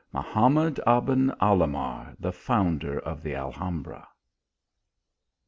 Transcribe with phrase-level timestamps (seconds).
[0.13, 4.07] MAHAMAD ABEN ALAHMAR; The Founder of the Aihambra.